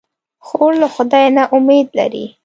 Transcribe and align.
خور 0.47 0.71
له 0.81 0.87
خدای 0.95 1.25
نه 1.37 1.43
امید 1.57 1.87
لري. 1.99 2.25